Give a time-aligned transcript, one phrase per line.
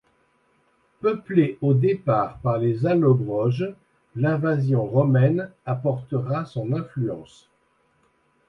[1.01, 3.71] Peuplée au départ par les Allobroges,
[4.15, 7.47] l'invasion romaine apportera son influence.